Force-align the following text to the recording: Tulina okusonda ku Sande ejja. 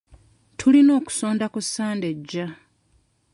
Tulina 0.57 0.91
okusonda 0.99 1.45
ku 1.53 1.59
Sande 1.73 2.07
ejja. 2.13 2.45